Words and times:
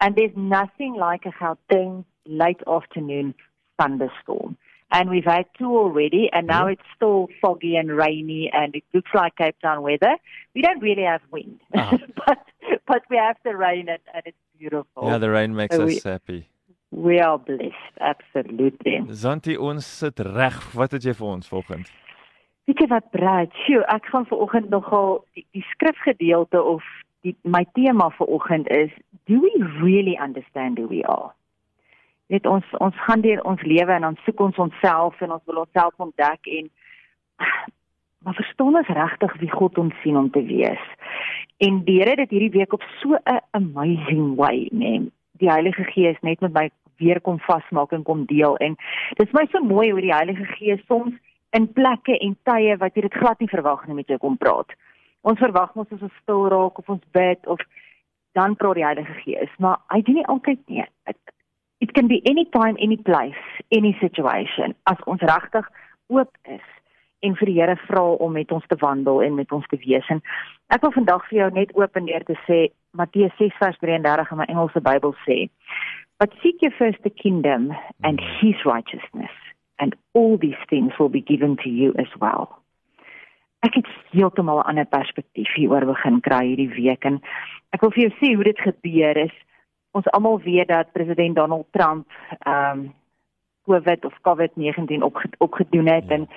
And 0.00 0.16
there's 0.16 0.36
nothing 0.36 0.94
like 0.96 1.24
a 1.26 1.32
Gauteng 1.32 2.04
late 2.26 2.60
afternoon 2.66 3.34
thunderstorm. 3.78 4.56
And 4.94 5.10
we've 5.10 5.30
had 5.36 5.46
two 5.58 5.72
already 5.82 6.30
and 6.32 6.46
now 6.46 6.68
it's 6.68 6.88
still 6.94 7.26
foggy 7.42 7.74
and 7.80 7.90
rainy 7.90 8.48
and 8.52 8.76
it 8.76 8.84
looks 8.94 9.10
like 9.12 9.34
Cape 9.36 9.56
Town 9.60 9.82
weather. 9.82 10.14
We 10.54 10.62
don't 10.62 10.80
really 10.80 11.02
have 11.02 11.22
wind. 11.32 11.60
Ah. 11.74 11.90
but 12.26 12.38
but 12.86 13.02
we 13.10 13.16
have 13.16 13.36
the 13.44 13.56
rain 13.56 13.88
and, 13.94 14.04
and 14.14 14.22
it's 14.30 14.44
beautiful. 14.58 15.02
Yeah, 15.08 15.18
the 15.18 15.30
rain 15.30 15.54
makes 15.54 15.74
so 15.74 15.82
us 15.82 16.04
we- 16.04 16.10
happy. 16.10 16.40
we 17.08 17.18
are 17.18 17.38
blessed, 17.38 17.94
absolutely. 18.00 18.96
Zanti, 19.10 19.58
ons 19.58 19.84
sit 19.98 20.20
reg. 20.20 20.54
Wat 20.78 20.92
het 20.94 21.02
jy 21.02 21.14
vir 21.18 21.26
ons 21.26 21.48
volgende? 21.50 21.90
Weet 22.68 22.84
jy 22.84 22.86
wat 22.92 23.10
Brad? 23.12 23.56
Sjoe, 23.66 23.82
ek 23.92 24.06
gaan 24.12 24.28
vanoggend 24.30 24.70
nogal 24.72 25.18
die, 25.34 25.42
die 25.56 25.64
skrifgedeelte 25.74 26.62
of 26.62 26.86
die 27.26 27.34
my 27.42 27.64
tema 27.76 28.06
vanoggend 28.20 28.70
is 28.72 28.92
do 29.26 29.40
we 29.42 29.50
really 29.82 30.14
understand 30.22 30.78
who 30.78 30.86
we 30.88 31.02
are? 31.04 31.32
Net 32.32 32.46
ons 32.48 32.64
ons 32.80 33.00
gaan 33.06 33.20
deur 33.20 33.42
ons 33.44 33.62
lewe 33.62 33.92
en 33.92 34.06
dan 34.06 34.16
soek 34.24 34.40
ons 34.40 34.60
onsself 34.66 35.20
en 35.20 35.34
ons 35.36 35.44
wil 35.50 35.64
onsself 35.64 35.94
ontdek 36.00 36.48
en 36.58 36.70
maar 38.24 38.38
verstaan 38.38 38.78
ons 38.80 38.92
regtig 38.96 39.34
wie 39.42 39.50
God 39.52 39.78
ons 39.78 39.98
sien 40.02 40.16
om 40.16 40.30
te 40.32 40.40
wees? 40.48 40.84
En 41.60 41.82
die 41.84 41.98
Here 42.00 42.14
het 42.14 42.22
dit 42.24 42.32
hierdie 42.32 42.54
week 42.58 42.72
op 42.72 42.82
so 43.00 43.14
'n 43.14 43.40
amazing 43.50 44.36
way, 44.36 44.68
nee. 44.72 45.10
Die 45.32 45.50
Heilige 45.50 45.84
Gees 45.84 46.16
net 46.20 46.40
met 46.40 46.52
my 46.52 46.70
weer 46.96 47.20
kom 47.20 47.38
vasmaak 47.38 47.92
en 47.92 48.02
kom 48.02 48.24
deel 48.24 48.56
en 48.56 48.76
dit 49.14 49.26
is 49.26 49.32
my 49.32 49.46
so 49.50 49.60
mooi 49.60 49.90
hoe 49.90 50.00
die 50.00 50.14
Heilige 50.14 50.44
Gees 50.44 50.80
soms 50.86 51.14
in 51.50 51.72
plekke 51.72 52.18
en 52.18 52.36
tye 52.42 52.76
wat 52.76 52.94
jy 52.94 53.02
dit 53.02 53.14
glad 53.14 53.38
nie 53.40 53.48
verwag 53.48 53.86
nie 53.86 53.94
met 53.94 54.08
jou 54.08 54.18
kom 54.18 54.36
praat. 54.36 54.72
Ons 55.20 55.38
verwag 55.38 55.74
mos 55.74 55.86
ons 55.90 56.12
stil 56.22 56.48
raak 56.48 56.78
of 56.78 56.88
ons 56.88 57.04
bid 57.12 57.46
of 57.46 57.60
dan 58.32 58.56
praat 58.56 58.74
die 58.74 58.84
Heilige 58.84 59.14
Gees, 59.22 59.50
maar 59.58 59.78
hy 59.88 60.02
doen 60.02 60.14
nie 60.14 60.26
altyd 60.26 60.58
nie. 60.66 60.84
It, 61.84 61.92
can 61.92 62.08
be 62.08 62.22
any 62.24 62.46
time, 62.46 62.78
any 62.80 62.96
place, 62.96 63.42
any 63.70 63.94
situation 64.00 64.74
as 64.86 64.96
ons 65.06 65.20
regtig 65.20 65.66
oop 66.08 66.30
is 66.48 66.64
en 67.26 67.36
vir 67.36 67.50
die 67.50 67.56
Here 67.58 67.74
vra 67.82 68.04
om 68.24 68.32
met 68.32 68.52
ons 68.56 68.64
te 68.70 68.78
wandel 68.80 69.20
en 69.26 69.36
met 69.36 69.52
ons 69.52 69.66
te 69.68 69.76
wees. 69.82 70.08
En 70.08 70.22
ek 70.72 70.80
wil 70.80 70.94
vandag 70.96 71.28
vir 71.28 71.38
jou 71.42 71.50
net 71.58 71.76
oop 71.76 72.00
en 72.00 72.08
deur 72.08 72.24
te 72.24 72.38
sê 72.46 72.58
Matteus 72.96 73.36
6 73.36 73.60
vers 73.60 73.78
33 73.84 74.32
in 74.32 74.40
my 74.40 74.48
Engelse 74.48 74.84
Bybel 74.88 75.12
sê, 75.26 75.38
"But 76.20 76.32
seek 76.40 76.64
ye 76.64 76.72
first 76.80 77.02
the 77.02 77.10
kingdom 77.10 77.72
and 78.02 78.20
his 78.40 78.64
righteousness, 78.64 79.36
and 79.78 79.94
all 80.14 80.38
these 80.38 80.62
things 80.70 80.98
will 80.98 81.12
be 81.12 81.20
given 81.20 81.56
to 81.64 81.68
you 81.68 81.92
as 81.98 82.12
well." 82.20 82.48
Ek 83.60 83.74
het 83.74 83.88
heeltemal 84.16 84.60
'n 84.60 84.68
ander 84.72 84.86
perspektief 84.86 85.52
hieroor 85.52 85.84
begin 85.84 86.20
kry 86.20 86.44
hierdie 86.46 86.74
week 86.80 87.04
en 87.04 87.20
ek 87.72 87.80
wil 87.80 87.90
vir 87.90 88.08
jou 88.08 88.12
sê 88.20 88.34
hoe 88.34 88.44
dit 88.44 88.58
gebeur 88.58 89.16
is. 89.16 89.36
Ons 89.94 90.10
almal 90.10 90.40
weet 90.42 90.68
dat 90.68 90.92
president 90.92 91.36
Donald 91.36 91.66
Trump 91.70 92.10
ehm 92.42 92.78
um, 92.78 92.92
COVID 93.64 94.04
of 94.04 94.14
COVID-19 94.28 95.00
opge 95.00 95.28
opgedoen 95.38 95.86
het 95.88 96.04
Ja. 96.08 96.14
en 96.14 96.28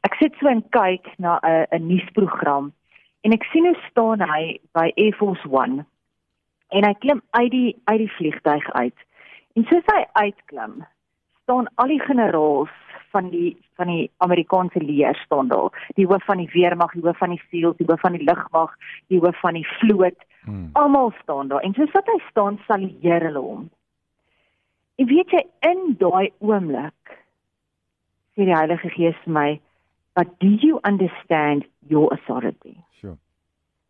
ek 0.00 0.14
sit 0.14 0.34
so 0.38 0.46
en 0.46 0.62
kyk 0.70 1.08
na 1.18 1.40
'n 1.42 1.66
'n 1.70 1.86
nuusprogram 1.86 2.72
en 3.20 3.32
ek 3.32 3.44
sien 3.44 3.66
hoe 3.66 3.78
staan 3.90 4.20
hy 4.20 4.60
by 4.72 4.92
Air 4.96 5.12
Force 5.12 5.48
1 5.48 5.86
en 6.68 6.84
hy 6.84 6.94
klim 6.94 7.22
uit 7.30 7.50
die 7.50 7.76
uit 7.84 7.98
die 7.98 8.12
vliegtyg 8.18 8.70
uit. 8.72 8.98
En 9.56 9.64
soos 9.64 9.86
hy 9.92 10.02
uitklim, 10.12 10.84
staan 11.42 11.68
al 11.74 11.92
die 11.94 12.00
generaals 12.00 12.74
van 13.14 13.30
die 13.30 13.56
van 13.78 13.90
die 13.92 14.10
Amerikaanse 14.24 14.82
leer 14.82 15.16
staan 15.24 15.48
daar. 15.48 15.72
Die 15.94 16.06
hoof 16.06 16.24
van 16.24 16.42
die 16.42 16.50
weermag, 16.52 16.92
die 16.92 17.04
hoof 17.04 17.18
van 17.18 17.34
die 17.34 17.42
SEALs, 17.50 17.76
die 17.76 17.86
hoof 17.88 18.00
van 18.00 18.16
die 18.16 18.24
lugmag, 18.24 18.74
die 19.12 19.20
hoof 19.20 19.40
van 19.40 19.54
die 19.58 19.66
vloot, 19.78 20.25
Hmm. 20.46 20.70
almal 20.72 21.12
staan 21.22 21.48
daar. 21.48 21.60
En 21.60 21.74
soos 21.74 21.90
wat 21.90 22.06
hy 22.06 22.20
staan, 22.30 22.58
salueer 22.66 23.22
hulle 23.22 23.42
hom. 23.42 23.70
En 24.94 25.06
weet 25.06 25.30
jy 25.34 25.42
in 25.66 25.96
daai 25.98 26.30
oomblik 26.38 27.16
sê 28.36 28.46
die 28.46 28.54
Heilige 28.54 28.90
Gees 28.94 29.16
vir 29.24 29.32
my, 29.32 29.60
"But 30.14 30.38
do 30.38 30.46
you 30.46 30.78
understand 30.84 31.66
your 31.88 32.12
authority?" 32.12 32.76
Sure. 33.00 33.16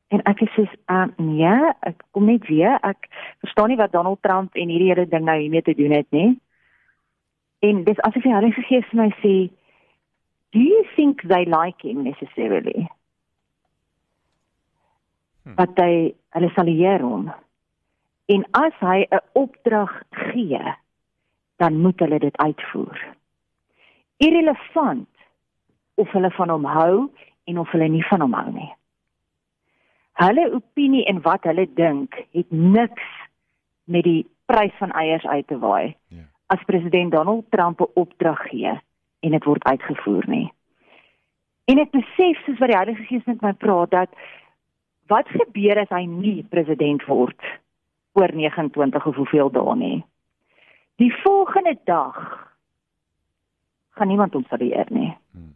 En 0.09 0.23
ek 0.23 0.39
soos, 0.55 0.73
"Um 0.89 1.13
nee, 1.17 1.73
ek 1.83 2.03
kom 2.11 2.25
net 2.25 2.47
weer. 2.47 2.79
Ek 2.83 3.09
verstaan 3.41 3.69
nie 3.69 3.77
wat 3.77 3.93
Donald 3.93 4.23
Trump 4.23 4.55
en 4.55 4.69
hierdie 4.69 4.89
hele 4.89 5.09
ding 5.09 5.25
nou 5.25 5.39
hiermee 5.39 5.63
te 5.63 5.75
doen 5.75 5.91
het 5.91 6.11
nie." 6.11 6.41
En 7.59 7.85
dis 7.85 8.01
asof 8.01 8.23
die 8.23 8.33
Heilige 8.33 8.63
Gees 8.63 8.85
vir 8.87 9.03
my 9.03 9.11
sê, 9.11 9.51
"Do 10.51 10.59
you 10.59 10.87
think 10.95 11.23
they 11.29 11.45
like 11.45 11.87
him 11.89 12.03
necessarily?" 12.03 12.89
Hmm. 15.47 15.55
But 15.55 15.77
they 15.79 16.15
hulle 16.35 16.51
salueer 16.55 17.05
hom. 17.07 17.31
En 18.27 18.43
as 18.59 18.75
hy 18.83 19.07
'n 19.07 19.23
opdrag 19.33 19.93
gee, 20.11 20.75
dan 21.57 21.81
moet 21.81 22.01
hulle 22.01 22.19
dit 22.19 22.37
uitvoer. 22.37 22.99
Irrelevant 24.17 25.09
of 25.95 26.11
hulle 26.11 26.31
van 26.31 26.49
hom 26.49 26.65
hou 26.65 27.11
en 27.45 27.59
of 27.59 27.71
hulle 27.71 27.89
nie 27.89 28.05
van 28.09 28.21
hom 28.21 28.33
hou 28.33 28.51
nie. 28.53 28.73
Hulle 30.13 30.53
opinie 30.53 31.05
en 31.05 31.21
wat 31.23 31.45
hulle 31.45 31.67
dink 31.75 32.15
het 32.33 32.51
niks 32.51 33.07
met 33.85 34.05
die 34.05 34.27
prys 34.47 34.75
van 34.79 34.93
eiers 34.93 35.27
uit 35.27 35.47
te 35.47 35.59
waai 35.59 35.95
Ja. 36.09 36.25
as 36.47 36.65
president 36.65 37.13
Donald 37.13 37.51
Trump 37.51 37.81
'n 37.81 37.91
opdrag 37.95 38.43
gee 38.49 38.81
en 39.21 39.31
dit 39.31 39.45
word 39.45 39.65
uitgevoer 39.65 40.25
nie. 40.29 40.53
En 41.65 41.79
ek 41.79 41.91
besef 41.91 42.45
soos 42.45 42.59
wat 42.59 42.69
die 42.69 42.77
Heilige 42.77 43.05
Gees 43.05 43.25
met 43.25 43.41
my 43.41 43.53
praat 43.53 43.91
dat 43.91 44.09
wat 45.07 45.29
gebeur 45.29 45.79
as 45.79 45.93
hy 45.95 46.05
nie 46.11 46.43
president 46.51 47.05
word 47.07 47.41
oor 48.17 48.33
29 48.33 49.07
of 49.07 49.17
hoeveel 49.17 49.51
dae 49.53 49.75
nie. 49.77 49.99
Die 50.97 51.13
volgende 51.23 51.77
dag 51.85 52.17
gaan 53.97 54.09
niemand 54.09 54.33
hom 54.33 54.45
salueer 54.49 54.89
nie. 54.91 55.13
Hmm. 55.33 55.53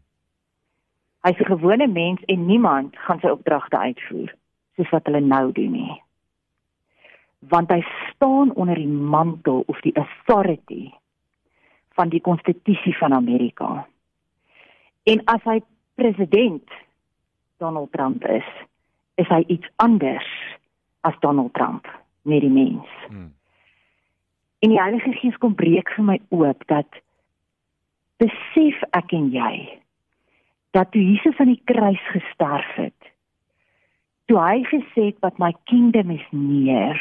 Hy's 1.24 1.40
'n 1.40 1.52
gewone 1.52 1.86
mens 1.86 2.20
en 2.24 2.46
niemand 2.46 2.96
gaan 2.96 3.20
sy 3.20 3.28
opdragte 3.28 3.78
uitvoer 3.78 4.34
soos 4.76 4.90
wat 4.90 5.06
hulle 5.06 5.20
nou 5.20 5.52
doen 5.52 5.72
nie. 5.72 6.02
Want 7.38 7.70
hy 7.70 7.84
staan 8.12 8.54
onder 8.54 8.74
die 8.74 8.88
mantel 8.88 9.62
of 9.66 9.80
die 9.80 9.96
authority 9.96 10.92
van 11.96 12.08
die 12.08 12.20
konstitusie 12.20 12.96
van 12.96 13.12
Amerika. 13.12 13.86
En 15.02 15.24
as 15.24 15.42
hy 15.44 15.60
president 15.94 16.70
Donald 17.56 17.92
Trump 17.92 18.24
is, 18.24 18.46
is 19.20 19.28
hy 19.28 19.42
iets 19.52 19.68
anders 19.82 20.28
as 21.06 21.16
Donald 21.24 21.52
Trump, 21.56 21.88
nie 22.28 22.40
die 22.40 22.52
mens. 22.52 22.88
Hmm. 23.08 23.30
En 24.60 24.72
die 24.72 24.80
Heilige 24.80 25.12
Gees 25.20 25.36
kom 25.40 25.54
breek 25.56 25.92
vir 25.96 26.04
my 26.04 26.18
oop 26.36 26.64
dat 26.72 27.00
besef 28.20 28.82
ek 28.96 29.14
en 29.16 29.30
jy 29.32 29.54
dat 30.76 30.92
toe 30.94 31.02
Jesus 31.02 31.38
aan 31.42 31.50
die 31.50 31.62
kruis 31.66 32.02
gesterf 32.12 32.68
het, 32.76 33.08
toe 34.30 34.38
hy 34.38 34.60
gesê 34.68 35.08
het 35.10 35.24
wat 35.24 35.40
my 35.42 35.50
kingdom 35.66 36.12
is 36.14 36.26
neer, 36.30 37.00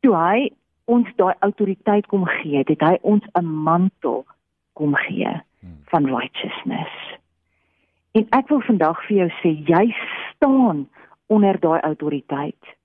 toe 0.00 0.14
hy 0.16 0.46
ons 0.88 1.10
daai 1.18 1.34
autoriteit 1.44 2.06
kom 2.08 2.24
gee, 2.38 2.62
het, 2.62 2.70
het 2.72 2.80
hy 2.80 2.96
ons 3.02 3.26
'n 3.34 3.44
mantel 3.44 4.24
kom 4.78 4.94
gee 4.94 5.34
Hmm. 5.66 5.82
van 5.84 6.06
righteousness. 6.06 7.18
En 8.12 8.26
ek 8.28 8.48
wil 8.48 8.60
vandag 8.60 9.00
vir 9.06 9.16
jou 9.16 9.28
sê 9.40 9.52
jy 9.68 9.94
staan 10.34 10.86
onder 11.26 11.60
daai 11.60 11.80
autoriteit. 11.80 12.76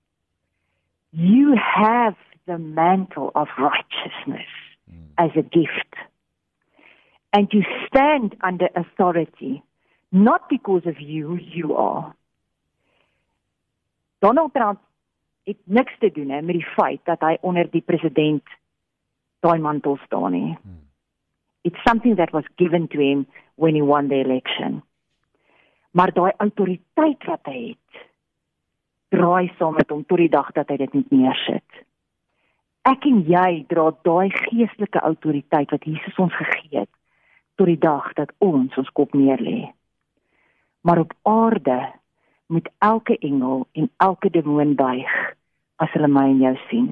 You 1.10 1.56
have 1.56 2.16
the 2.44 2.58
mantle 2.58 3.30
of 3.32 3.48
righteousness 3.58 4.48
Hmm. 4.86 5.12
as 5.14 5.30
a 5.36 5.42
gift. 5.42 5.94
And 7.32 7.52
you 7.52 7.62
stand 7.86 8.36
under 8.42 8.68
authority, 8.74 9.62
not 10.10 10.48
because 10.48 10.86
of 10.86 11.00
you 11.00 11.36
you 11.36 11.76
are. 11.76 12.14
Donald 14.18 14.52
Trump 14.54 14.80
het 15.44 15.56
niks 15.64 15.98
te 15.98 16.10
doen 16.12 16.28
hè, 16.30 16.42
met 16.42 16.54
die 16.54 16.66
feit 16.66 17.00
dat 17.04 17.20
hy 17.20 17.36
onder 17.40 17.70
die 17.70 17.80
president 17.82 18.42
daai 19.40 19.58
mantel 19.58 19.98
staan 20.04 20.32
nie. 20.32 20.58
It's 21.62 21.82
something 21.82 22.16
that 22.16 22.30
was 22.30 22.44
given 22.56 22.88
to 22.88 22.98
him 22.98 23.26
when 23.54 23.74
he 23.74 23.82
won 23.82 24.08
the 24.08 24.14
election. 24.20 24.82
Maar 25.90 26.12
daai 26.12 26.32
autoriteit 26.36 27.24
wat 27.24 27.40
hy 27.50 27.68
het, 27.68 27.81
draai 29.12 29.52
saam 29.58 29.76
met 29.76 29.90
hom 29.92 30.04
tot 30.08 30.20
die 30.22 30.32
dag 30.32 30.50
dat 30.56 30.70
hy 30.72 30.78
dit 30.80 30.94
nie 30.96 31.06
neersit. 31.10 31.82
Ek 32.88 33.04
en 33.06 33.20
jy 33.28 33.62
dra 33.70 33.90
daai 34.06 34.32
geestelike 34.34 35.02
autoriteit 35.06 35.70
wat 35.70 35.84
Jesus 35.86 36.18
ons 36.18 36.34
gegee 36.34 36.82
het 36.82 36.90
tot 37.60 37.68
die 37.68 37.78
dag 37.78 38.08
dat 38.18 38.32
ons 38.42 38.74
ons 38.80 38.92
kop 38.96 39.12
neerlê. 39.14 39.68
Maar 40.82 41.04
op 41.04 41.12
aarde 41.28 41.78
moet 42.52 42.68
elke 42.78 43.18
engel 43.18 43.66
en 43.72 43.90
elke 43.96 44.30
demoon 44.30 44.74
buig 44.74 45.12
as 45.76 45.92
hulle 45.94 46.08
my 46.08 46.26
en 46.32 46.40
jou 46.42 46.56
sien. 46.68 46.90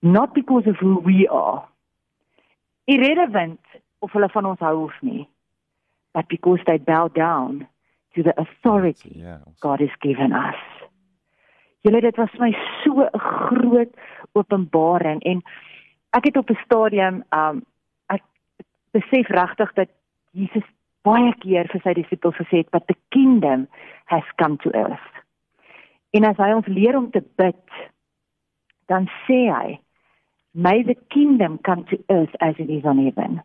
Not 0.00 0.32
because 0.32 0.70
of 0.70 0.78
who 0.80 1.00
we 1.04 1.26
are. 1.28 1.64
Irrelevant 2.84 3.60
of 3.98 4.12
hulle 4.12 4.28
van 4.32 4.46
ons 4.48 4.62
hou 4.64 4.84
of 4.84 4.94
nie, 5.04 5.26
but 6.14 6.28
because 6.28 6.62
they 6.66 6.78
bow 6.78 7.08
down 7.08 7.66
to 8.14 8.22
the 8.22 8.32
authority 8.40 9.20
Ja, 9.20 9.40
ons 9.46 9.60
God 9.60 9.80
has 9.80 9.92
given 10.00 10.32
us. 10.32 10.79
Julle 11.80 12.00
dit 12.04 12.16
was 12.16 12.30
vir 12.36 12.40
my 12.40 12.52
so 12.82 13.02
'n 13.02 13.18
groot 13.18 13.92
openbaring 14.32 15.22
en 15.22 15.42
ek 16.12 16.24
het 16.24 16.36
op 16.36 16.50
'n 16.50 16.64
stadium 16.64 17.22
um 17.30 17.62
ek 18.08 18.22
besef 18.92 19.28
regtig 19.28 19.72
dat 19.74 19.88
Jesus 20.32 20.66
baie 21.02 21.32
keer 21.40 21.68
vir 21.72 21.80
sy 21.80 21.94
disippels 21.94 22.36
gesê 22.36 22.62
het 22.62 22.70
wat 22.70 22.86
the 22.86 22.96
kingdom 23.08 23.66
has 24.04 24.24
come 24.36 24.56
to 24.56 24.70
earth. 24.70 25.12
En 26.10 26.24
as 26.24 26.36
hy 26.36 26.52
ons 26.52 26.66
leer 26.66 26.96
om 26.96 27.10
te 27.10 27.22
bid, 27.36 27.66
dan 28.86 29.08
sê 29.26 29.48
hy 29.48 29.78
may 30.52 30.82
the 30.82 30.96
kingdom 31.08 31.58
come 31.62 31.84
to 31.84 31.96
earth 32.08 32.34
as 32.40 32.58
it 32.58 32.68
is 32.68 32.84
on 32.84 32.98
heaven. 32.98 33.40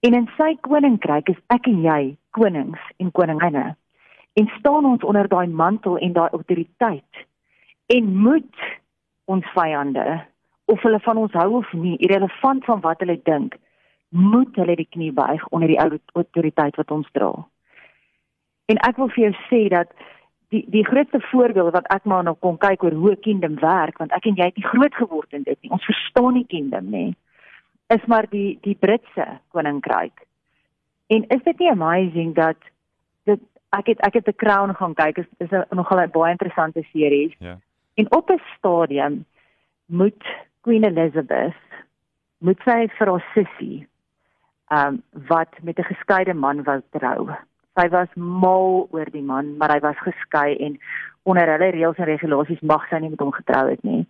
En 0.00 0.14
in 0.14 0.28
sy 0.36 0.54
koninkryk 0.60 1.28
is 1.28 1.40
ek 1.52 1.66
en 1.66 1.82
jy 1.84 2.16
konings 2.30 2.80
en 2.96 3.12
koninginne 3.12 3.76
en 4.36 4.50
staan 4.58 4.84
ons 4.84 5.04
onder 5.04 5.28
daai 5.28 5.46
mantel 5.48 5.96
en 5.98 6.12
daai 6.12 6.28
autoriteit 6.28 7.26
en 7.86 8.16
moet 8.16 8.64
ons 9.24 9.52
vyande 9.54 10.06
of 10.64 10.82
hulle 10.82 11.00
van 11.00 11.16
ons 11.16 11.32
hou 11.32 11.50
of 11.60 11.72
nie 11.72 11.96
irrelevant 11.98 12.64
van 12.64 12.80
wat 12.80 13.02
hulle 13.04 13.20
dink 13.22 13.54
moet 14.08 14.56
hulle 14.56 14.76
die 14.78 14.88
knie 14.90 15.12
buig 15.12 15.48
onder 15.48 15.68
die 15.68 15.78
autoriteit 16.14 16.76
wat 16.76 16.90
ons 16.90 17.08
dra. 17.12 17.32
En 18.70 18.78
ek 18.88 18.98
wil 19.00 19.10
vir 19.14 19.28
jou 19.28 19.32
sê 19.46 19.62
dat 19.72 19.90
die 20.54 20.62
die 20.70 20.84
grootste 20.86 21.20
voorbeeld 21.30 21.74
wat 21.74 21.88
ek 21.94 22.06
maar 22.06 22.24
nou 22.26 22.36
kon 22.38 22.58
kyk 22.58 22.84
oor 22.86 22.94
hoe 22.94 23.16
kingdom 23.22 23.58
werk 23.62 23.98
want 24.02 24.14
ek 24.14 24.28
en 24.30 24.38
jy 24.38 24.48
het 24.50 24.58
nie 24.58 24.70
groot 24.70 24.94
geword 24.94 25.34
in 25.34 25.42
dit 25.46 25.58
nie. 25.60 25.72
Ons 25.74 25.86
verstaan 25.86 26.34
nie 26.38 26.46
kingdom 26.46 26.90
nie. 26.90 27.10
Is 27.94 28.06
maar 28.06 28.26
die 28.30 28.58
die 28.62 28.74
Britse 28.78 29.26
koninkryk. 29.54 30.24
En 31.10 31.26
is 31.30 31.42
dit 31.42 31.62
nie 31.62 31.70
amazing 31.70 32.34
dat 32.34 32.58
dit 33.26 33.42
ek 33.74 33.92
het 33.92 34.02
ek 34.06 34.18
het 34.20 34.26
The 34.26 34.34
Crown 34.34 34.74
gaan 34.74 34.94
kyk. 34.94 35.18
Is 35.18 35.30
is 35.38 35.50
'n 35.50 35.76
nogal 35.76 36.02
'n 36.02 36.10
baie 36.10 36.32
interessante 36.32 36.82
serie. 36.92 37.34
Ja. 37.38 37.58
En 37.96 38.06
op 38.12 38.30
'n 38.30 38.42
stadium 38.56 39.24
moet 39.86 40.24
Queen 40.60 40.84
Elizabeth 40.84 41.62
moet 42.38 42.60
sy 42.64 42.88
vir 42.98 43.08
haar 43.08 43.26
sussie 43.34 43.88
um 44.68 45.02
wat 45.28 45.52
met 45.62 45.78
'n 45.78 45.92
geskeide 45.92 46.34
man 46.34 46.62
wou 46.62 46.80
trou. 46.90 47.30
Sy 47.74 47.88
was 47.88 48.08
mal 48.14 48.88
oor 48.90 49.10
die 49.10 49.22
man, 49.22 49.56
maar 49.56 49.72
hy 49.72 49.80
was 49.80 49.98
geskei 49.98 50.56
en 50.56 50.78
onder 51.22 51.48
hulle 51.48 51.70
reëls 51.70 51.96
en 51.96 52.04
regulasies 52.04 52.60
mag 52.60 52.88
sy 52.88 52.98
nie 52.98 53.10
met 53.10 53.20
hom 53.20 53.32
getrou 53.32 53.70
het 53.70 53.82
nie. 53.82 54.06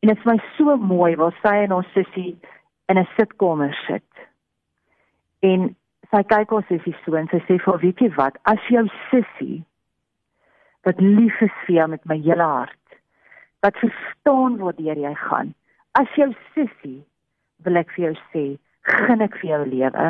En 0.00 0.08
dit 0.08 0.18
is 0.18 0.24
my 0.24 0.38
so 0.56 0.76
mooi 0.76 1.16
waar 1.16 1.34
sy 1.42 1.54
en 1.64 1.70
haar 1.70 1.88
sussie 1.94 2.38
in 2.88 2.98
'n 2.98 3.08
sitkamer 3.16 3.74
sit. 3.86 4.10
En 5.40 5.76
sy 6.10 6.22
kyk 6.22 6.50
haar 6.50 6.64
sussie 6.68 6.96
so 7.04 7.14
en 7.14 7.28
sy 7.28 7.38
sê 7.38 7.58
vir 7.58 7.72
haar, 7.72 7.78
weet 7.78 7.98
jy 7.98 8.10
wat, 8.14 8.38
as 8.42 8.68
jou 8.68 8.88
sussie 9.10 9.64
wat 10.82 11.00
lief 11.00 11.40
is 11.40 11.52
vir 11.66 11.74
jou 11.74 11.88
met 11.88 12.04
my 12.04 12.18
hele 12.18 12.42
hart, 12.42 12.91
wat 13.62 13.78
verstaan 13.78 14.58
waardeur 14.60 14.98
jy 14.98 15.14
gaan. 15.14 15.54
As 15.98 16.10
jou 16.18 16.30
sussie 16.54 17.00
wil 17.64 17.78
ek 17.78 17.90
vir 17.94 18.08
jou 18.08 18.14
sê, 18.32 18.44
gun 18.82 19.22
ek 19.22 19.36
vir 19.40 19.50
jou 19.54 19.62
lewe 19.70 20.06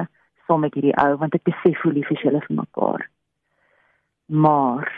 saam 0.47 0.65
met 0.65 0.75
hierdie 0.75 0.97
ou 1.03 1.17
want 1.21 1.37
ek 1.37 1.45
besef 1.49 1.81
hoe 1.85 1.93
lief 1.93 2.11
is 2.11 2.23
julle 2.25 2.41
vir 2.47 2.57
mekaar. 2.63 3.05
Maar 4.29 4.89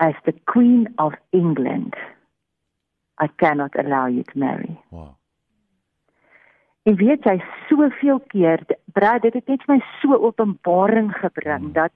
as 0.00 0.16
the 0.24 0.34
queen 0.52 0.88
of 0.98 1.14
England 1.32 1.96
I 3.18 3.28
cannot 3.40 3.76
allow 3.80 4.06
you 4.06 4.24
to 4.24 4.38
marry. 4.38 4.76
Wow. 4.90 5.14
En 6.86 6.94
weet 7.00 7.24
jy, 7.24 7.40
soveel 7.68 8.20
keer, 8.30 8.60
Brad, 8.94 9.22
dit 9.24 9.34
het 9.34 9.48
net 9.48 9.64
my 9.66 9.78
so 10.00 10.14
openbaring 10.14 11.10
gebring 11.16 11.70
Mm. 11.70 11.72
dat 11.72 11.92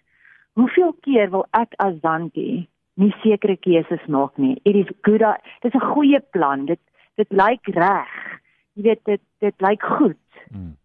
hoeveel 0.58 0.92
keer 1.00 1.30
wil 1.30 1.46
ek 1.50 1.74
as 1.78 1.94
Zanti 2.00 2.68
nie 2.94 3.12
sekere 3.22 3.56
keuses 3.56 4.06
maak 4.08 4.38
nie. 4.38 4.60
It 4.64 4.76
is 4.76 4.90
good. 5.02 5.22
Dit 5.62 5.74
is 5.74 5.80
'n 5.80 5.92
goeie 5.94 6.20
plan. 6.32 6.66
Dit 6.66 6.80
dit 7.16 7.30
lyk 7.32 7.66
reg. 7.66 8.40
Jy 8.74 8.82
weet 8.82 9.04
dit 9.04 9.22
dit 9.38 9.54
lyk 9.60 9.82
goed. 9.82 10.26
Mm. 10.52 10.76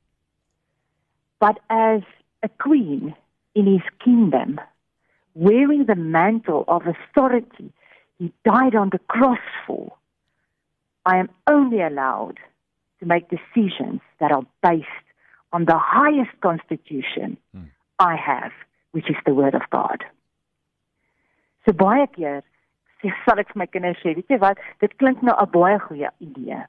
But 1.40 1.60
as 1.68 2.04
a 2.42 2.50
queen 2.58 3.16
in 3.54 3.66
his 3.66 3.88
kingdom, 3.98 4.60
wearing 5.34 5.86
the 5.86 5.96
mantle 5.96 6.64
of 6.68 6.88
authority 6.88 7.72
he 8.18 8.32
died 8.44 8.76
on 8.76 8.90
the 8.90 9.00
cross 9.08 9.46
for, 9.66 9.94
I 11.06 11.18
am 11.18 11.30
only 11.48 11.82
allowed 11.82 12.40
to 13.00 13.06
make 13.06 13.30
decisions 13.30 14.02
that 14.20 14.32
are 14.32 14.46
based 14.62 15.08
on 15.52 15.66
the 15.66 15.78
highest 15.78 16.40
constitution 16.42 17.38
Hmm. 17.54 17.64
I 18.00 18.16
have, 18.16 18.52
which 18.92 19.10
is 19.10 19.16
the 19.26 19.34
word 19.34 19.56
of 19.56 19.62
God. 19.70 20.04
So 21.66 21.74
baie 21.74 22.08
keer 22.14 22.44
sê 23.02 23.12
sal 23.26 23.42
ek 23.42 23.54
vir 23.54 23.62
my 23.64 23.68
kinders 23.68 24.02
sê, 24.04 24.16
weet 24.18 24.30
jy 24.30 24.40
wat, 24.42 24.62
dit 24.84 24.98
klink 25.02 25.22
nou 25.22 25.36
'n 25.36 25.52
baie 25.52 25.80
goeie 25.88 26.12
idee. 26.20 26.66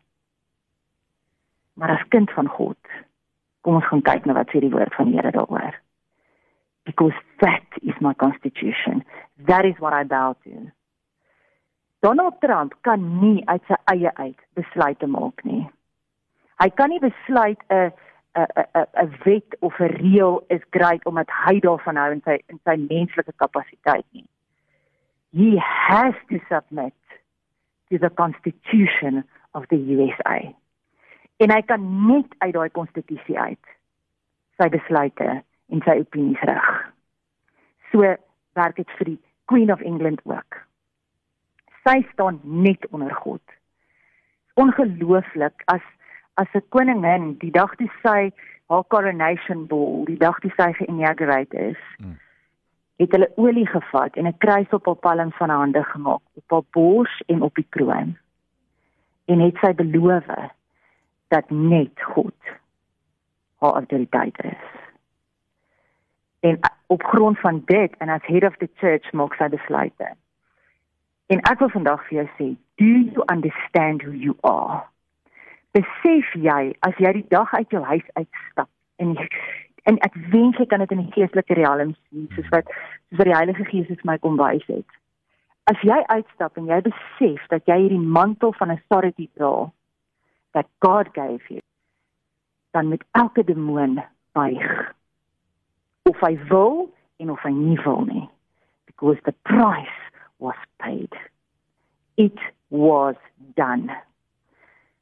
Maar 1.76 1.98
as 1.98 2.08
kind 2.08 2.30
van 2.32 2.48
God, 2.48 2.78
kom 3.60 3.76
ons 3.76 3.88
gaan 3.90 4.02
kyk 4.02 4.26
na 4.26 4.32
wat 4.38 4.48
sê 4.50 4.60
die 4.64 4.72
woord 4.72 4.94
van 4.94 5.10
die 5.10 5.18
Here 5.20 5.32
daaroor. 5.32 5.74
Because 6.84 7.14
that 7.42 7.66
is 7.82 7.98
my 8.00 8.14
constitution. 8.14 9.04
That 9.46 9.64
is 9.64 9.78
what 9.78 9.92
I 9.92 10.04
bow 10.04 10.36
to. 10.44 10.70
Donald 12.00 12.40
Trump 12.40 12.74
kan 12.80 13.02
nie 13.20 13.42
uit 13.46 13.62
sy 13.66 13.76
eie 13.92 14.12
uit 14.14 14.40
besluite 14.54 15.06
maak 15.06 15.42
nie. 15.44 15.66
Hy 16.62 16.68
kan 16.78 16.90
nie 16.90 17.00
besluit 17.00 17.60
'n 17.68 17.90
'n 18.36 18.46
'n 18.56 18.86
'n 19.04 19.10
wet 19.24 19.56
of 19.60 19.80
'n 19.80 19.92
reël 20.00 20.44
is 20.48 20.62
great 20.70 21.04
omdat 21.06 21.28
hy 21.30 21.60
daarvan 21.60 21.96
hou 21.96 22.10
in 22.12 22.22
sy 22.24 22.38
in 22.48 22.60
sy 22.64 22.76
menslike 22.76 23.32
kapasiteit 23.36 24.06
nie. 24.12 24.28
He 25.32 25.58
has 25.58 26.14
to 26.30 26.38
submit 26.48 26.94
to 27.90 27.98
the 27.98 28.10
constitution 28.10 29.24
of 29.54 29.64
the 29.68 29.76
USA. 29.76 30.54
En 31.36 31.52
hy 31.52 31.60
kan 31.68 31.82
net 32.06 32.32
uit 32.38 32.54
daai 32.54 32.70
konstitusie 32.70 33.38
uit 33.38 33.72
sy 34.56 34.68
besluite 34.72 35.42
en 35.68 35.82
sy 35.84 35.98
opinies 36.00 36.40
rig. 36.48 36.68
So 37.92 38.14
werk 38.56 38.76
dit 38.80 38.94
vir 38.98 39.12
die 39.12 39.18
Queen 39.50 39.72
of 39.72 39.82
England 39.84 40.22
ook. 40.24 40.62
Sy 41.84 42.00
staan 42.12 42.40
net 42.42 42.86
onder 42.90 43.12
God. 43.14 43.42
Ongelooflik 44.56 45.62
as 45.66 45.84
as 46.36 46.48
'n 46.54 46.64
koningin 46.68 47.38
die 47.38 47.50
dag 47.50 47.76
toe 47.76 47.88
sy 48.02 48.32
haar 48.68 48.84
coronation 48.88 49.66
ball, 49.66 50.04
die 50.04 50.18
dag 50.18 50.38
toe 50.40 50.52
sy 50.56 50.72
geinaugurate 50.72 51.58
is, 51.58 51.82
Mm. 51.98 52.18
Het 52.96 53.12
hulle 53.12 53.32
olie 53.36 53.66
gevat 53.66 54.16
en 54.16 54.26
'n 54.26 54.38
kruis 54.38 54.68
op 54.68 54.86
haar 54.86 54.94
palm 55.06 55.32
van 55.32 55.48
haar 55.48 55.58
hande 55.58 55.82
gemaak, 55.82 56.22
op 56.34 56.50
haar 56.50 56.66
bors 56.70 57.22
en 57.26 57.42
op 57.42 57.54
die 57.54 57.66
kroon. 57.68 58.16
En 59.24 59.38
het 59.38 59.56
sy 59.56 59.74
beloof 59.74 60.24
dat 61.28 61.50
net 61.50 62.02
God 62.02 62.34
haar 63.58 63.72
autoriteit 63.72 64.44
is. 64.44 64.64
En 66.40 66.58
op 66.86 67.02
grond 67.02 67.38
van 67.38 67.62
dit 67.64 67.96
en 67.96 68.08
as 68.08 68.26
head 68.26 68.44
of 68.44 68.56
the 68.56 68.68
church 68.74 69.12
maak 69.12 69.34
sy 69.34 69.48
besluite. 69.48 70.14
En 71.26 71.40
ek 71.40 71.58
wil 71.58 71.68
vandag 71.68 72.04
vir 72.06 72.18
jou 72.18 72.26
sê, 72.38 72.48
do 72.78 72.84
you 72.84 73.24
understand 73.32 74.02
who 74.02 74.12
you 74.12 74.36
are? 74.40 74.84
Besef 75.74 76.32
jy 76.38 76.74
as 76.86 76.94
jy 77.02 77.12
die 77.12 77.26
dag 77.28 77.54
uit 77.54 77.70
jou 77.70 77.82
huis 77.82 78.06
uitstap 78.12 78.68
en 79.02 79.16
jy, 79.18 79.26
en 79.86 79.98
ek 80.06 80.14
wens 80.32 80.58
jy 80.58 80.66
kan 80.70 80.82
dit 80.82 80.92
in 80.96 81.04
die 81.04 81.14
geestelike 81.14 81.54
riem 81.58 81.94
sien 81.94 82.28
soos 82.34 82.48
wat 82.54 82.70
soos 82.70 83.20
wat 83.20 83.28
die 83.30 83.36
Heilige 83.36 83.66
Gees 83.70 83.88
dit 83.90 84.00
vir 84.02 84.10
my 84.10 84.18
kom 84.22 84.38
wys 84.40 84.66
het. 84.70 84.98
As 85.70 85.78
jy 85.86 85.98
uitstap 86.10 86.58
en 86.58 86.68
jy 86.70 86.80
besef 86.86 87.46
dat 87.50 87.66
jy 87.70 87.78
hierdie 87.84 88.02
mantel 88.18 88.54
van 88.58 88.74
authority 88.74 89.28
dra 89.38 89.70
that 90.54 90.68
God 90.80 91.10
gave 91.14 91.42
you, 91.52 91.60
dan 92.72 92.88
met 92.88 93.04
elke 93.18 93.44
demoon 93.44 93.98
buig. 94.32 94.94
Of 96.08 96.20
hy 96.22 96.34
wil 96.50 96.86
en 97.22 97.30
of 97.34 97.42
hy 97.42 97.52
nie 97.52 97.78
wil 97.84 98.04
nie. 98.06 98.26
Because 98.86 99.18
the 99.24 99.34
price 99.48 100.00
was 100.38 100.58
paid. 100.78 101.12
It 102.16 102.38
was 102.68 103.16
done. 103.54 103.90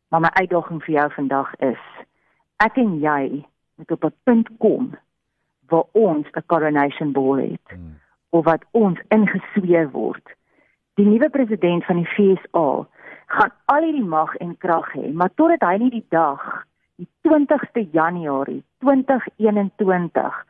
Maar 0.09 0.21
my 0.21 0.33
uitdaging 0.41 0.83
vir 0.83 0.95
jou 0.95 1.09
vandag 1.17 1.55
is 1.59 1.83
ek 2.63 2.79
en 2.81 2.99
jy 3.03 3.45
moet 3.75 3.91
op 3.91 4.05
'n 4.05 4.15
punt 4.23 4.49
kom 4.59 4.97
waar 5.69 5.85
ons 5.93 6.27
'n 6.31 6.47
coronation 6.47 7.13
ball 7.13 7.41
het 7.51 7.69
hmm. 7.69 8.01
of 8.29 8.45
wat 8.45 8.65
ons 8.71 8.99
ingesweer 9.09 9.91
word. 9.91 10.35
Die 10.95 11.07
nuwe 11.07 11.31
president 11.31 11.85
van 11.85 11.97
die 11.97 12.07
FSA 12.07 12.87
gaan 13.27 13.53
al 13.65 13.83
hierdie 13.83 14.05
mag 14.05 14.35
en 14.37 14.57
krag 14.57 14.93
hê, 14.93 15.13
maar 15.13 15.35
totdat 15.35 15.69
hy 15.69 15.77
nie 15.77 15.91
die 15.91 16.07
dag 16.09 16.67
die 16.97 17.09
20ste 17.21 17.89
Januarie 17.91 18.63
2021 18.79 20.47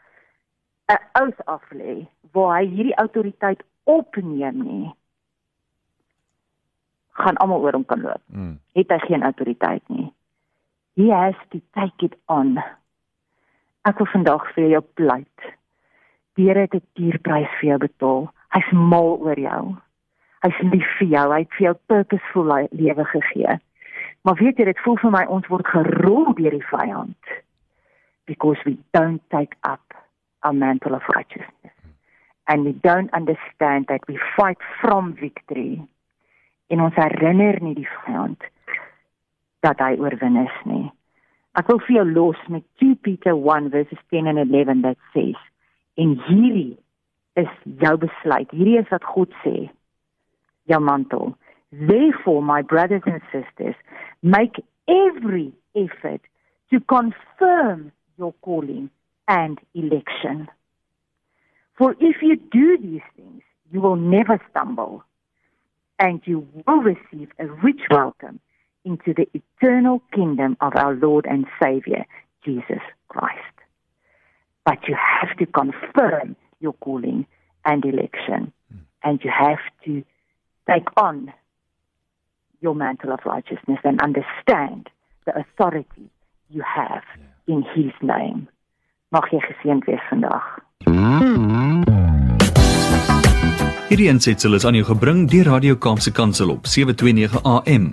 'n 0.87 1.23
oos 1.23 1.39
aflê 1.45 2.07
waar 2.33 2.59
hy 2.59 2.67
hierdie 2.67 2.97
autoriteit 2.97 3.65
opneem 3.85 4.63
nie 4.63 4.95
gaan 7.15 7.37
almal 7.37 7.63
oor 7.63 7.73
hom 7.73 7.85
kan 7.85 8.01
loop. 8.01 8.23
Mm. 8.27 8.59
Het 8.75 8.91
hy 8.91 8.99
geen 9.07 9.23
autoriteit 9.23 9.83
nie. 9.89 10.09
He 10.99 11.11
has 11.11 11.39
to 11.55 11.61
take 11.75 12.07
it 12.07 12.17
on. 12.27 12.59
Ek 13.85 13.99
wil 14.01 14.09
vandag 14.15 14.47
vir 14.57 14.71
jou 14.73 14.81
pleit. 14.97 15.49
Die 16.37 16.49
Here 16.49 16.61
het 16.65 16.75
'n 16.75 16.83
dierprys 16.97 17.53
vir 17.61 17.69
jou 17.69 17.79
betaal. 17.79 18.33
Hy's 18.55 18.71
mal 18.73 19.19
oor 19.21 19.39
jou. 19.39 19.77
Hy's 20.43 20.59
lief 20.73 20.89
vir 20.99 21.09
jou. 21.09 21.33
Hy 21.33 21.39
het 21.39 21.53
vir 21.59 21.67
jou 21.67 21.75
purposeful 21.87 22.69
lewe 22.71 23.05
gegee. 23.05 23.61
Maar 24.23 24.35
weet 24.35 24.57
jy, 24.57 24.65
dit 24.65 24.79
voel 24.79 24.97
vir 24.97 25.11
my 25.11 25.25
ons 25.25 25.47
word 25.47 25.67
gerol 25.67 26.33
deur 26.35 26.51
die 26.51 26.69
vyand 26.71 27.25
because 28.25 28.59
we 28.65 28.79
don't 28.93 29.21
take 29.29 29.57
up 29.63 29.95
our 30.41 30.55
mantle 30.55 30.95
of 30.95 31.09
righteousness. 31.09 31.77
And 32.47 32.65
we 32.65 32.73
don't 32.73 33.13
understand 33.13 33.87
that 33.87 34.07
we 34.09 34.19
fight 34.37 34.61
from 34.81 35.15
victory 35.15 35.83
en 36.69 36.81
ons 36.81 36.95
herinner 36.95 37.61
nie 37.61 37.75
die 37.75 37.89
vyand 38.05 38.41
dat 39.61 39.79
hy 39.79 39.97
oorwin 40.01 40.37
is 40.37 40.57
nie. 40.65 40.93
Ek 41.55 41.69
wil 41.71 41.79
vir 41.87 42.01
jou 42.01 42.05
los 42.11 42.39
met 42.51 42.65
2 42.83 42.97
Peter 43.07 43.35
1 43.37 43.71
verses 43.71 43.99
10 44.11 44.27
and 44.27 44.43
11 44.43 44.83
that 44.83 44.99
says 45.15 45.39
en 45.97 46.17
hierdie 46.27 46.75
is 47.39 47.51
jou 47.83 47.95
besluit. 48.03 48.51
Hierdie 48.51 48.81
is 48.81 48.91
wat 48.91 49.07
God 49.07 49.31
sê. 49.45 49.69
Jou 50.71 50.81
mantel. 50.83 51.37
Therefore 51.71 52.43
my 52.43 52.63
brothers 52.63 53.07
and 53.07 53.23
sisters 53.31 53.79
make 54.23 54.59
every 54.89 55.53
effort 55.75 56.23
to 56.71 56.81
confirm 56.81 57.93
your 58.19 58.35
calling 58.43 58.91
and 59.29 59.61
election. 59.75 60.49
For 61.79 61.95
if 62.01 62.23
you 62.23 62.37
do 62.37 62.79
these 62.79 63.07
things, 63.17 63.43
you 63.71 63.81
will 63.81 63.97
never 63.97 64.41
stumble 64.51 65.05
and 65.99 66.21
you 66.25 66.47
will 66.67 66.83
receive 66.83 67.31
a 67.39 67.47
rich 67.47 67.83
welcome 67.91 68.41
into 68.85 69.15
the 69.15 69.29
eternal 69.33 70.03
kingdom 70.13 70.57
of 70.61 70.73
our 70.77 70.95
Lord 70.95 71.27
and 71.27 71.47
Savior, 71.63 72.05
Jesus 72.45 72.83
Christ. 73.09 73.41
But 74.65 74.79
you 74.89 74.97
have 74.97 75.37
to 75.39 75.47
confirm 75.47 76.37
your 76.61 76.75
calling 76.75 77.27
and 77.65 77.85
election, 77.85 78.53
and 79.03 79.21
you 79.23 79.31
have 79.31 79.59
to 79.85 80.03
take 80.69 80.89
on 80.97 81.33
your 82.61 82.75
mantle 82.75 83.13
of 83.13 83.21
righteousness 83.25 83.79
and 83.85 84.01
understand 84.01 84.89
the 85.27 85.39
authority 85.39 86.11
you 86.51 86.63
have 86.63 87.03
in 87.47 87.63
His 87.75 87.93
name. 88.03 88.49
Mag 89.13 89.29
jy 89.31 89.39
geseënd 89.45 89.85
wees 89.87 90.03
vandag. 90.11 90.47
Hierdie 93.89 94.09
aansetsel 94.11 94.57
is 94.59 94.65
aan 94.67 94.75
jou 94.81 94.89
gebring 94.89 95.29
deur 95.31 95.53
Radio 95.53 95.77
Kaapse 95.79 96.11
Kansel 96.13 96.51
op 96.57 96.67
729 96.67 97.45
AM. 97.45 97.93